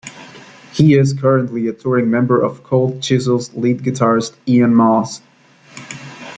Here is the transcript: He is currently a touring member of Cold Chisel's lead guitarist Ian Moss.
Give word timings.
He 0.73 0.95
is 0.95 1.13
currently 1.13 1.67
a 1.67 1.73
touring 1.73 2.09
member 2.09 2.41
of 2.41 2.63
Cold 2.63 3.03
Chisel's 3.03 3.53
lead 3.53 3.83
guitarist 3.83 4.33
Ian 4.47 4.73
Moss. 4.73 5.21